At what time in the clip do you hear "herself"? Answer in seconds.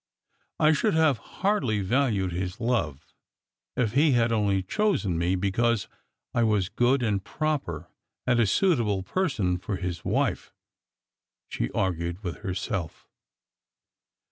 12.37-13.07